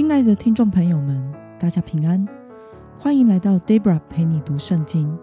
[0.00, 2.26] 亲爱的听众朋友们，大家平安，
[2.98, 5.14] 欢迎来到 Debra 陪你读圣经。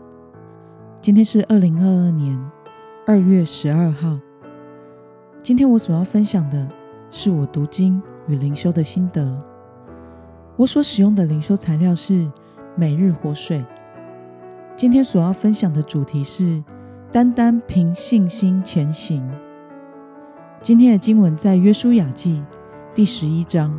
[1.01, 2.39] 今天是二零二二年
[3.07, 4.19] 二月十二号。
[5.41, 6.69] 今天我所要分享的
[7.09, 9.43] 是我读经与灵修的心得。
[10.57, 12.31] 我所使用的灵修材料是
[12.75, 13.65] 每日活水。
[14.75, 16.63] 今天所要分享的主题是
[17.11, 19.27] 单单凭信心前行。
[20.61, 22.45] 今天的经文在约书亚记
[22.93, 23.75] 第十一章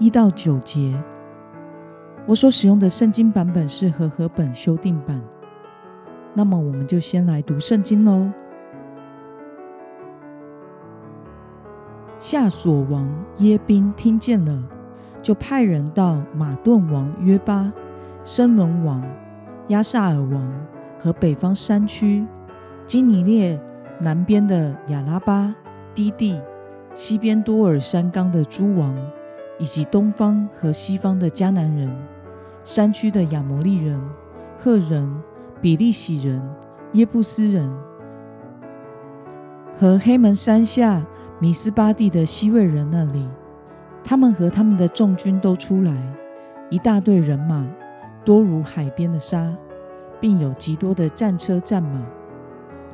[0.00, 1.00] 一到九节。
[2.26, 5.20] 我所使用的圣经版本是和合本修订版。
[6.34, 8.32] 那么，我们就先来读圣经喽。
[12.18, 14.62] 夏所王耶宾听见了，
[15.20, 17.70] 就派人到马顿王约巴、
[18.24, 19.04] 申伦王
[19.68, 20.66] 亚撒尔王
[20.98, 22.26] 和北方山区
[22.86, 23.60] 基尼列
[23.98, 25.54] 南边的亚拉巴。
[25.92, 26.40] 低地、
[26.94, 28.96] 西边多尔山冈的诸王，
[29.60, 31.94] 以及东方和西方的迦南人、
[32.64, 34.00] 山区的亚摩利人、
[34.58, 35.08] 赫人、
[35.60, 36.42] 比利洗人、
[36.94, 37.70] 耶布斯人，
[39.78, 41.06] 和黑门山下
[41.38, 43.28] 米斯巴地的西魏人那里，
[44.02, 45.92] 他们和他们的众军都出来，
[46.70, 47.66] 一大队人马，
[48.24, 49.54] 多如海边的沙，
[50.18, 52.02] 并有极多的战车战马，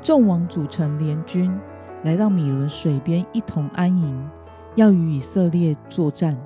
[0.02, 1.56] 众王组成联军。
[2.02, 4.30] 来到米伦水边，一同安营，
[4.74, 6.36] 要与以色列作战。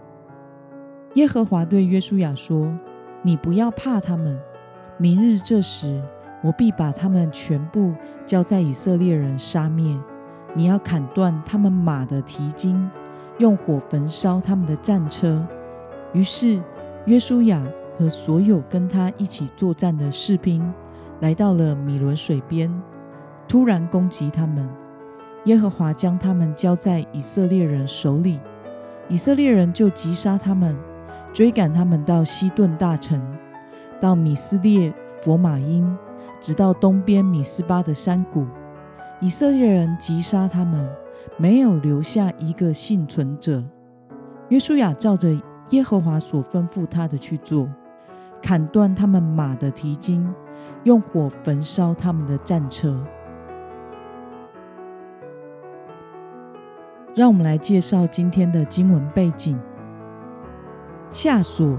[1.15, 2.73] 耶和华对约书亚说
[3.23, 4.41] ：“你不要怕他们，
[4.97, 6.01] 明日这时，
[6.41, 7.93] 我必把他们全部
[8.25, 9.99] 交在以色列人杀灭。
[10.55, 12.89] 你要砍断他们马的蹄筋，
[13.39, 15.45] 用火焚烧他们的战车。”
[16.15, 16.63] 于是，
[17.07, 17.61] 约书亚
[17.99, 20.73] 和所有跟他一起作战的士兵，
[21.19, 22.73] 来到了米伦水边，
[23.49, 24.69] 突然攻击他们。
[25.47, 28.39] 耶和华将他们交在以色列人手里，
[29.09, 30.77] 以色列人就击杀他们，
[31.33, 33.21] 追赶他们到西顿大城，
[34.01, 35.97] 到米斯列佛马因，
[36.41, 38.47] 直到东边米斯巴的山谷。
[39.21, 40.89] 以色列人击杀他们，
[41.37, 43.63] 没有留下一个幸存者。
[44.49, 45.29] 约书亚照着
[45.71, 47.69] 耶和华所吩咐他的去做，
[48.43, 50.27] 砍断他们马的蹄筋，
[50.83, 52.99] 用火焚烧他们的战车。
[57.15, 59.61] 让我们来介绍今天的经文背景。
[61.13, 61.77] 夏琐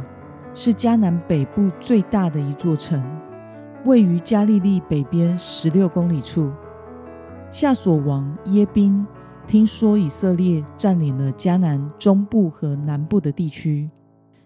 [0.54, 3.02] 是迦南北部最大的一座城，
[3.86, 6.52] 位于加利利北边十六公里处。
[7.50, 9.08] 夏琐王耶宾
[9.48, 13.90] 听说以色列占领了迦南中部和南部的地区，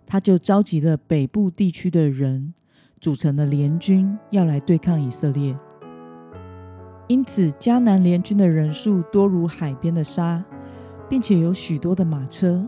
[0.06, 2.54] 他就召集了北部地区的人，
[3.02, 5.56] 组成了联军，要来对抗以色列。
[7.08, 10.46] 因此，迦南联军的人数多如海边的沙。
[11.08, 12.68] 并且有许多的马车，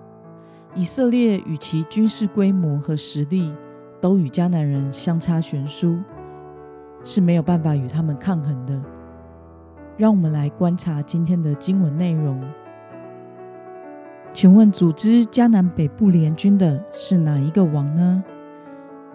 [0.77, 3.51] 以色列与其军事规模和实力
[3.99, 5.97] 都与迦南人相差悬殊，
[7.03, 8.79] 是没有办法与他们抗衡的。
[9.97, 12.39] 让我们来观察今天的经文内容。
[14.31, 18.23] 请问，组织迦南北部联军的是哪一个王呢？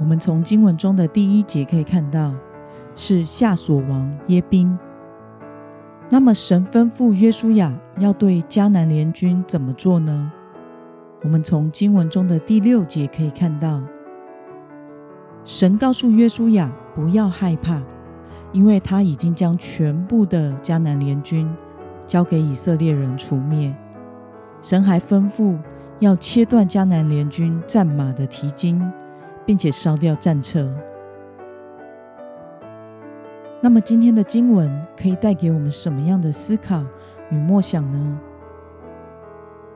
[0.00, 2.34] 我们从经文中的第一节可以看到，
[2.96, 4.76] 是夏所王耶宾。
[6.08, 10.32] 那么，神吩咐约书亚要对迦南联军怎么做呢？
[11.22, 13.80] 我们从经文中的第六节可以看到，
[15.44, 17.80] 神告诉约书亚不要害怕，
[18.50, 21.48] 因为他已经将全部的迦南联军
[22.06, 23.72] 交给以色列人除灭。
[24.60, 25.56] 神还吩咐
[26.00, 28.82] 要切断迦南联军战马的蹄筋，
[29.46, 30.72] 并且烧掉战车。
[33.60, 36.84] 那么今天的经文可以带给我们什么样的思考
[37.30, 38.20] 与默想呢？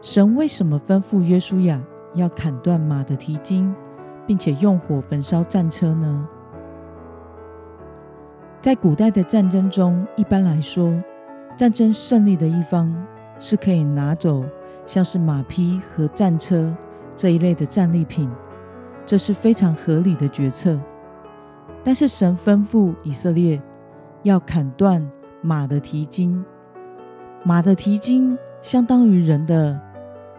[0.02, 1.80] 神为什么吩咐约书亚
[2.14, 3.74] 要砍断马的蹄筋，
[4.26, 6.28] 并且用火焚烧战车呢？
[8.60, 10.92] 在古代的战争中，一般来说，
[11.56, 12.94] 战争胜利的一方
[13.38, 14.44] 是可以拿走
[14.86, 16.74] 像是马匹和战车
[17.16, 18.30] 这一类的战利品，
[19.04, 20.78] 这是非常合理的决策。
[21.84, 23.60] 但是神吩咐以色列。
[24.22, 25.08] 要砍断
[25.40, 26.44] 马的蹄筋，
[27.44, 29.80] 马的蹄筋相当于人的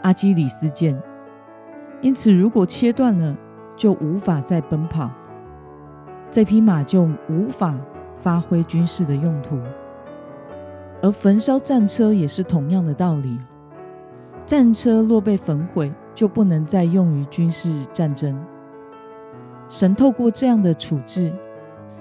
[0.01, 0.95] 阿基里斯腱，
[2.01, 3.35] 因此如果切断了，
[3.75, 5.09] 就无法再奔跑，
[6.31, 7.75] 这匹马就无法
[8.19, 9.59] 发挥军事的用途。
[11.01, 13.37] 而焚烧战车也是同样的道理，
[14.45, 18.37] 战车若被焚毁，就不能再用于军事战争。
[19.69, 21.33] 神透过这样的处置。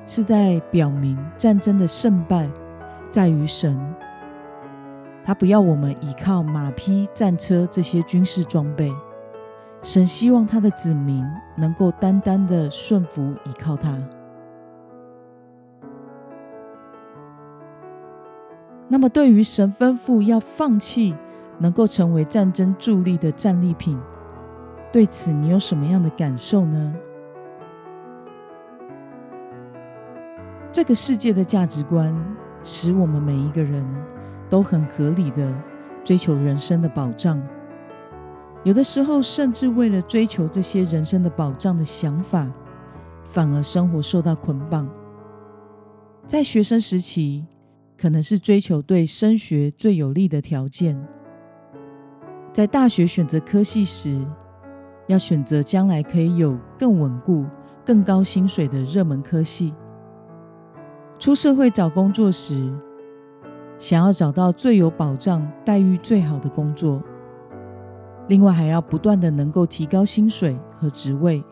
[0.08, 2.48] 是在表明战争的胜败
[3.10, 3.76] 在于神，
[5.26, 8.94] 他不要我们依靠马匹、战车这些军事装备，
[9.82, 11.26] 神希望他的子民
[11.56, 13.98] 能够单单的顺服依靠他。
[18.86, 21.12] 那么，对于神吩咐要放弃
[21.58, 23.98] 能够成为战争助力的战利品，
[24.92, 26.94] 对此你有什么样的感受呢？
[30.70, 32.14] 这个世界的价值观
[32.62, 33.84] 使我们每一个人
[34.48, 35.52] 都很合理的
[36.04, 37.40] 追求人生的保障，
[38.64, 42.50] 有的时候甚至为了追求这些人生的保障的想法，
[43.24, 44.88] 反而生活受到捆绑。
[46.26, 47.44] 在学生时期，
[47.96, 50.96] 可能是追求对升学最有利的条件；
[52.52, 54.20] 在大学选择科系时，
[55.06, 57.44] 要选择将来可以有更稳固、
[57.84, 59.72] 更高薪水的热门科系；
[61.18, 62.72] 出社会找工作时，
[63.78, 67.02] 想要找到最有保障、待遇最好的工作。
[68.28, 71.44] 另外，还要不断的能够提高薪水和职位，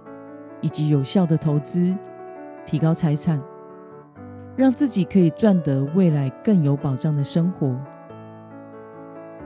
[0.61, 1.95] 以及有效的投资，
[2.65, 3.41] 提高财产。
[4.57, 7.77] 让自己可以赚得未来更有保障的生活。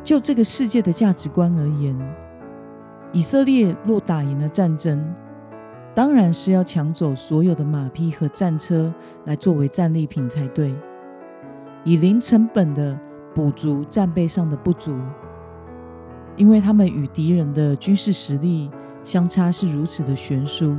[0.05, 1.99] 就这个世界的价值观而言，
[3.11, 5.03] 以色列若打赢了战争，
[5.95, 8.93] 当然是要抢走所有的马匹和战车
[9.25, 10.75] 来作为战利品才对，
[11.89, 13.01] 以零成本的
[13.35, 14.95] 补足战备上的不足，
[16.37, 18.71] 因为他们与敌人的军事实力
[19.03, 20.77] 相差是如此的悬殊。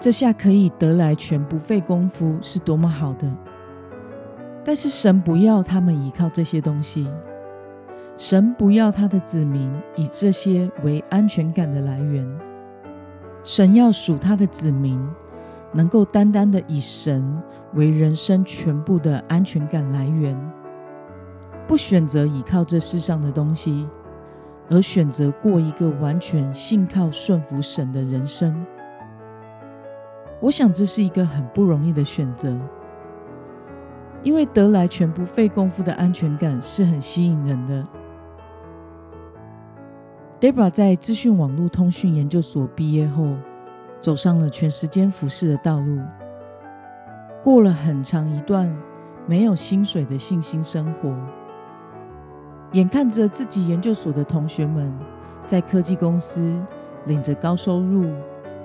[0.00, 3.30] 这下可以得来全不费工夫，是多么好的！
[4.64, 7.06] 但是神不要他们依靠这些东西，
[8.16, 12.26] 神不要他的子民以这些为安全感的来源。
[13.44, 14.98] 神要属他的子民
[15.76, 17.22] 能够单单的以神
[17.74, 20.34] 为人生全部的安全感来源，
[21.68, 23.86] 不选择依靠这世上的东西，
[24.70, 28.64] 而选择过一个完全信靠顺服神的人生。
[30.40, 32.58] 我想这是一个很不容易的选择，
[34.22, 37.86] 因为得来全不费功夫的安全感是很吸引人的。
[40.40, 43.26] Debra 在资讯网络通讯研究所毕业后，
[44.00, 46.00] 走上了全时间服饰的道路，
[47.42, 48.74] 过了很长一段
[49.26, 51.14] 没有薪水的信心生活。
[52.72, 54.92] 眼看着自己研究所的同学们
[55.46, 56.60] 在科技公司
[57.04, 58.10] 领着高收入，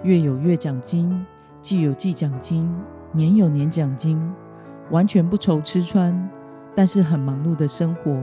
[0.04, 1.26] 月有月奖金。
[1.62, 2.68] 季有季奖金，
[3.12, 4.20] 年有年奖金，
[4.90, 6.28] 完全不愁吃穿，
[6.74, 8.20] 但是很忙碌的生活。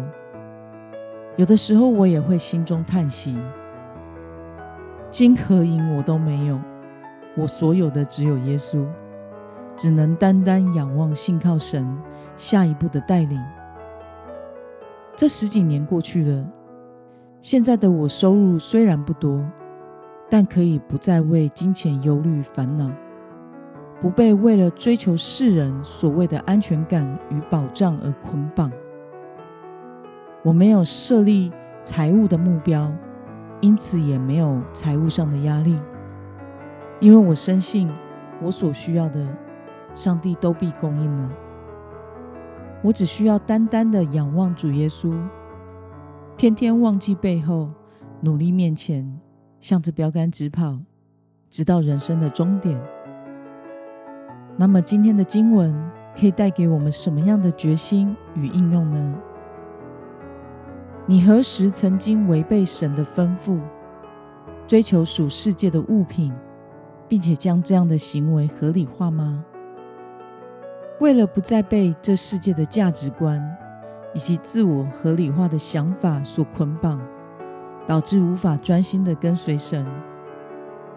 [1.37, 3.39] 有的时候我也会心中叹息：
[5.09, 6.59] 金和银我都没有，
[7.38, 8.85] 我所有的只有耶稣，
[9.76, 11.87] 只能单单仰望信靠神
[12.35, 13.40] 下一步的带领。
[15.14, 16.44] 这十几年过去了，
[17.40, 19.44] 现在的我收入虽然不多，
[20.29, 22.90] 但可以不再为金钱忧虑烦恼。
[24.00, 28.70] 不被为了追求世人所谓的安全感与保障而捆绑。
[30.44, 31.50] 我没有设立
[31.82, 32.93] 财务的目标，
[33.61, 35.76] 因此也没有财务上的压力，
[37.00, 37.89] 因为我深信
[38.43, 39.25] 我所需要的，
[39.95, 41.31] 上帝都必供应了。
[42.83, 45.17] 我只需要单单的仰望主耶稣，
[46.37, 47.71] 天天忘记背后，
[48.21, 49.21] 努力面前，
[49.61, 50.78] 向着标杆直跑，
[51.50, 52.81] 直到人生的终点。
[54.57, 55.73] 那么今天的经文
[56.19, 59.14] 可以带给我们什么样的决心与应用呢？
[61.07, 63.59] 你何时曾经违背神的吩咐，
[64.67, 66.33] 追求属世界的物品，
[67.09, 69.45] 并且将这样的行为合理化吗？
[71.00, 73.41] 为了不再被这世界的价值观
[74.15, 77.00] 以及自我合理化的想法所捆绑，
[77.87, 79.87] 导致无法专心的跟随神，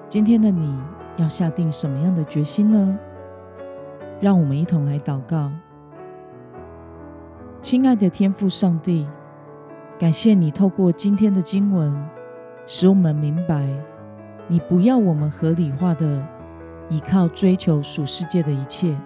[0.09, 0.77] 今天的你
[1.17, 2.97] 要下定什么样的决心呢？
[4.19, 5.51] 让我们一同来祷告，
[7.61, 9.07] 亲爱的天父上帝，
[9.99, 11.95] 感谢你透过今天的经文，
[12.65, 13.67] 使我们明白，
[14.51, 16.27] 你不要我们合理化的
[16.89, 18.99] 依靠追求属世界的一切，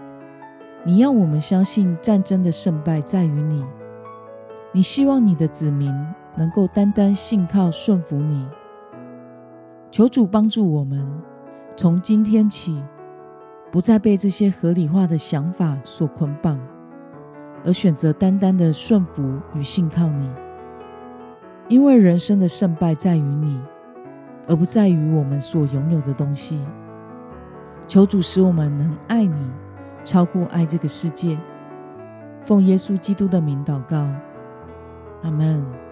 [0.83, 3.63] 你要我们相信战争的胜败在于你，
[4.71, 5.95] 你希望你的子民
[6.35, 8.43] 能够单单信靠顺服你，
[9.91, 11.07] 求主帮助我们，
[11.77, 12.81] 从今天起。
[13.71, 16.57] 不再被这些合理化的想法所捆绑，
[17.65, 20.27] 而选择单单的顺服与信靠你。
[21.67, 23.59] 因为人生的胜败在于你，
[24.47, 26.61] 而不在于我们所拥有的东西。
[27.87, 29.51] 求主使我们能爱你，
[30.03, 31.37] 超过爱这个世界。
[32.41, 34.07] 奉耶稣基督的名祷告，
[35.23, 35.84] 阿门。